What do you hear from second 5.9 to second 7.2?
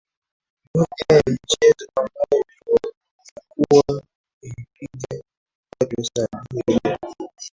sana hiyo jana